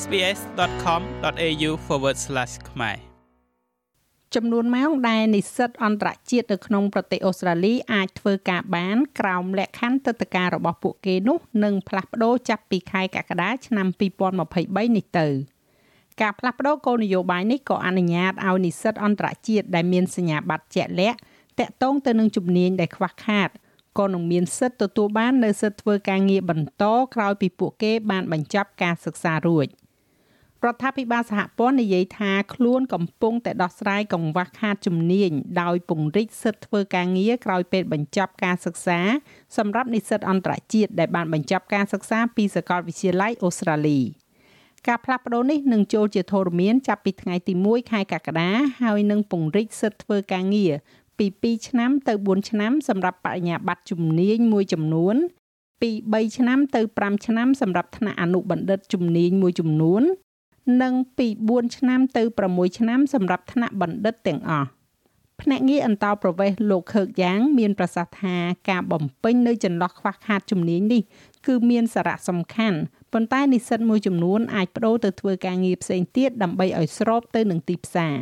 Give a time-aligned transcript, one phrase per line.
[0.00, 1.70] sbs.com.au/
[2.70, 2.96] ខ្មែរ
[4.34, 13.86] ចំនួនម៉ោងដែលនិស្សិតអន្តរជាតិនៅក្នុងប្រទេសអូស្ត្រាលីអាចធ្វើការបានក្រោមលក្ខខណ្ឌទឹកតការរបស់ពួកគេនោះនឹងផ្លាស់ប្ដូរចាប់ពីខែកក្កដាឆ្នាំ
[14.40, 15.28] 2023នេះទៅ
[16.20, 21.18] ការផ្លាស់ប្ដូរគោលនយោបាយនេះក៏អនុញ្ញាតឲ្យនិស្សិតអន្តរជាតិដែលមានសញ្ញាបត្រជាក់លាក់
[21.58, 23.48] តាក់ទងទៅនឹងជំនាញដែលខ្វះខាត
[23.98, 26.84] ក៏នឹងមានសិទ្ធិទទួលបាននៅសិទ្ធិធ្វើការងារបន្ត
[27.14, 29.68] ក្រោយពីពួកគេបានបញ្ចប់ការសិក្សារួច
[30.66, 35.30] រដ្ឋាភិបាលសហព័ន្ធនិយាយថាខ្លួនកំពុងតែដោះស្រាយកង្វះខាតជំនាញ
[35.62, 39.00] ដោយពង្រីកសិទ្ធិធ្វើការងារក្រោយពេលបញ្ចប់ការសិក្សា
[39.56, 44.00] សម្រាប់និស្សិតអន្តរជាតិដែលបានបញ្ចប់ការសិក្សាពីសាកលវិទ្យាល័យអូស្ត្រាលី
[44.88, 48.50] ការផ្លាស់ប្ដូរនេះនឹងចូលជាធរមានចាប់ពីថ្ងៃទី1ខែកក្កដា
[48.82, 50.72] ហើយនឹងពង្រីកសិទ្ធិធ្វើការងារ
[51.18, 55.16] ពី2ឆ្នាំទៅ4ឆ្នាំសម្រាប់បរិញ្ញាបត្រជំនាញមួយចំនួន
[55.82, 60.02] ពី3ឆ្នាំទៅ5ឆ្នាំសម្រាប់ថ្នាក់អនុបណ្ឌិតជំនាញមួយចំនួន
[60.82, 64.68] និងពី4ឆ្នាំទៅ6ឆ្នាំសម្រាប់ថ្នាក់បណ្ឌិតទាំងអស់
[65.40, 68.36] ភ្នាក់ងារអន្តោប្រវេសន៍លោកខើកយ៉ាង មានប្រសាសន៍ថា
[68.70, 71.02] ការបំពេញនៅចន្លោះខ្វះខាតជំនាញនេះ
[71.46, 72.78] គឺមានសារៈសំខាន់
[73.12, 78.16] ប៉ុន្តែនិស្សិតមួយចំនួនអាចបដូរទៅធ្វើការងារផ្សេងទៀតដើម្បីឲ្យស្របទៅនឹងទីផ្សារ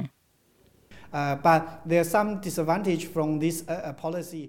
[1.12, 4.44] Uh, but there are some disadvantage from this uh, policy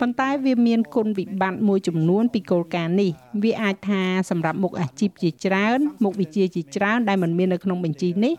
[0.00, 3.10] ប៉ុន្តែវាមានគុណវិបត្តិមួយចំនួនពីគោលការណ៍នេះ
[3.42, 8.34] វាអាចថាសម្រាប់មុខអាជីពជាច្រើនមុខវិជ្ជាជាច្រើនដែលមិនមាននៅក្នុងបញ្ជីនេះ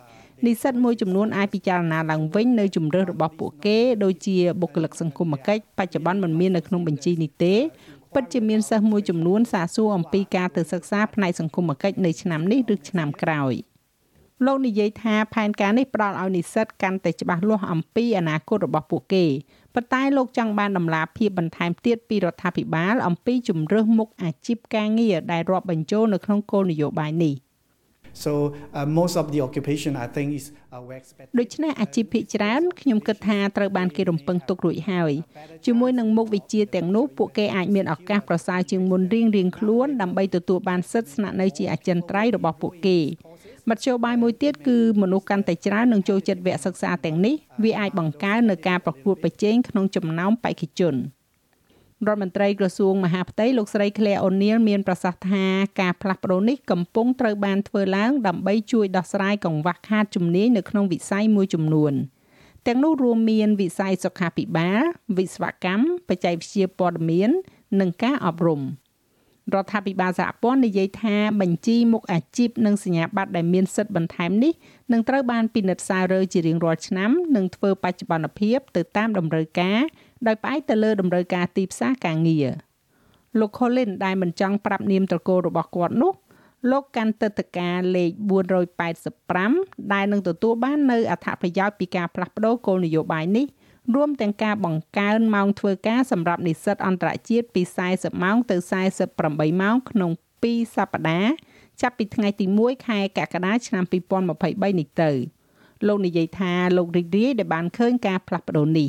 [0.46, 7.56] និស្សិតមួយចំនួនអាចពិចារណាឡើងវិញនៅជំរើសរបស់ពួកគេដូចជាបុគ្គលិកសង្គមគិច្ចបច្ចុប្បន្នមិនមាននៅក្នុងបញ្ជីនេះទេ
[8.14, 13.56] ពិតជាមានសិស្សមួយចំនួនសាកសួរអំពីការទៅសិក្សាផ្នែកសង្គមគិច្ចនៅឆ្នាំនេះឬឆ្នាំក្រោយ។
[14.44, 19.26] លោកនិយាយថាផែនការនេះផ្ដល់ឲ្យនិស្សិតកាន់តែច្បាស់លាស់អំពីអនាគតរបស់ពួកគេ
[19.76, 27.36] ប៉ុន្តែលោកចង់បានដំណាភាពបន្ថែមទៀតពីរដ្ឋាភិបាល អំពីជំរើសមុខអាជីពការងារដែលរាប់បញ្ចូលនៅក្នុងគោលនយោបាយនេះ
[28.26, 35.14] So uh, most of the occupation I think is uh, we expect ដូច្នេះអាជីពភាគច្រើនខ្ញុំគិតថាត្រូវបានគេរំពឹងទុករួចហើយ
[35.66, 43.00] ជាមួយនឹងមុខវិជ្ជាទាំងនោះពួកគេអាចមានឱកាសប្រសើរជាងមុនរៀងៗខ្លួនដើម្បីទទួលបានសិទ្ធិស្នាក់នៅជាអចិន្ត្រៃយ៍របស់ពួកគេ
[43.70, 50.96] មធ្យោបាយមួយទៀតគឺមនុស្សកាន់តែច្រើននឹងចូលចិត្តវគ្គសិក្សាទាំងនេះវាអាចបង្កើននៅការប្រកួតប្រជែងក្នុងចំណោមបេក្ខជន
[52.08, 55.46] រដ្ឋមន្ត្រីក្រសួងមហាផ្ទៃលោកស្រី Claire O'Neil មានប្រសាសន៍ថា
[55.82, 61.94] ការផ្លាស់ប្ដូរនេះកំពុងត្រូវបានធ្វើឡើងដើម្បីជួយដោះស្រាយកង្វះខាតជំនាញនៅក្នុងវិស័យមួយចំនួន
[62.68, 64.82] ទាំងនោះរួមមានវិស័យសុខាភិបាល
[65.18, 67.30] វិស្វកម្មបច្ចេកវិទ្យាព័ត៌មាន
[67.80, 68.62] និងការអប់រំ។
[69.54, 74.54] រដ្ឋាភិបាលសហព័ន្ធនិយាយថាបញ្ជីមុខអាជីពនិងសញ្ញាបត្រដែលមានសិទ្ធិបន្ថែមនេះ
[74.92, 79.80] នឹងត្រូវបានពិនិត្យសាររើជារៀងរាល់ឆ្នាំនិងធ្វើបច្ចុប្បន្នភាពទៅតាមតម្រូវការ
[80.28, 82.48] ដោយផ្អែកទៅលើតម្រូវការទីផ្សារការងារ
[83.40, 86.14] លោក Colin ដែលមិនចង់ប្រាប់នាមត្រកូលរបស់គាត់នោះ
[86.72, 88.12] លោកកាន់ទឹកតការលេខ
[89.02, 93.46] 485ដែលនឹងទទួលបាននៅអត្ថប្រយោជន៍ពីការផ្លាស់ប្ដូរគោលនយោបាយនេះ
[93.95, 97.63] រួមទាំងការបង្កើនម៉ោងធ្វើការសម្រាប់និស្សិតអន្តរជាតិពី
[97.93, 98.57] 40ម៉ោងទៅ
[99.09, 100.11] 48ម៉ោងក្នុង
[100.43, 101.33] 2សប្តាហ៍
[101.81, 105.11] ចាប់ពីថ្ងៃទី1ខែកក្កដាឆ្នាំ2023នេះទៅ
[105.87, 108.89] លោកនិយាយថាលោករីករាយដែលបានឃើញការផ្លាស់ប្ដូរនេះ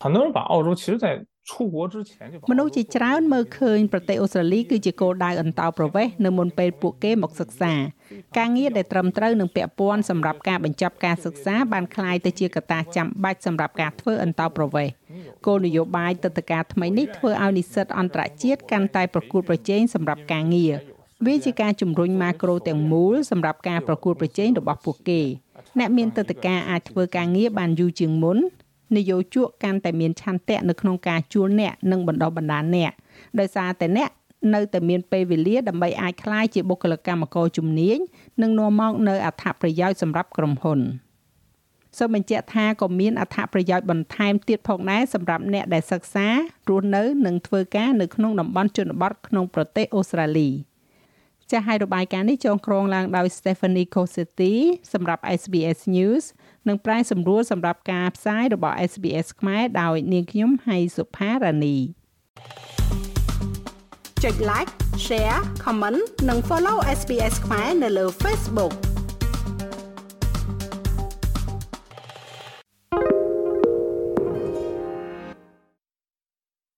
[0.00, 1.31] 很多人把澳洲其实在出国之前就
[2.51, 7.73] មនុស្សជាច្រើនមើលឃើញប្រទេសអូស្ត្រាលីគឺជាគោលដៅអន្តោប្រវេសន៍នៅមុនពេលពួកគេមកសិក្សា
[8.37, 14.93] ការងារដែលត្រឹមត្រូវនិងពាក់ព័ន្ធសម្រាប់ការបញ្ចប់ការសិក្សាបានក្លាយទៅជាកត្តាចាំបាច់សម្រាប់ការធ្វើអន្តោប្រវេសន៍
[15.45, 20.73] គោលនយោបាយទឹកតការថ្មីនេះធ្វើឲ្យនិស្សិតអន្តរជាតិកាន់តែប្រកួតប្រជែងសម្រាប់ការងារ
[21.27, 25.21] វាជាការជំរុញម៉ាក្រូទាំងមូលសម្រាប់ការប្រកួតប្រជែងរបស់ពួកគេ
[25.79, 28.37] អ្នកមានទឹកតការអាចធ្វើការងារបានយូរជាងមុន
[28.97, 32.91] នយោជកកាន់តែមានឆន្ទៈនៅក្នុងការជួលអ្នកនិងបណ្ដុះបណ្ដាលអ្នក
[33.39, 34.09] ដោយសារតែអ្នក
[34.53, 37.97] នៅតែមានពេលវេលាដើម្បីអាចក្លាយជាបុគ្គលិកកម្មករជំនាញ
[38.41, 40.79] និងនាំមកនៅអត្ថប្រយោជន៍សម្រាប់ក្រុមហ៊ុន
[41.97, 46.27] សូមបញ្ជាក់ថាក៏មានអត្ថប្រយោជន៍បន្ថែមទៀតផងដែរសម្រាប់អ្នកដែលសិក្សា
[46.69, 50.49] រស់នៅនិងធ្វើការនៅក្នុងតំបន់ជនបទក្នុងប្រទេសអូស្ត្រាលី
[51.51, 54.53] ចាស់ឲ្យរបាយការណ៍នេះចងក្រងឡើងដោយ Stephanie Cosetti
[54.93, 56.23] សម្រាប់ SBS News
[56.67, 61.77] និងប្រាយសម្រួលសម្រាប់ការផ្សាយរបស់ SBS ខ្មែរដោយនាងខ្ញុំហៃសុផារ៉ានី
[64.23, 64.71] ចុច like
[65.05, 65.99] share comment
[66.29, 68.92] និង follow SBS ខ្មែរនៅលើ Facebook